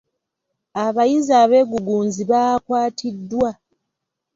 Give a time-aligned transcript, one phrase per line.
[0.85, 3.49] Abayizi abeegugunzi baakwatiddwa.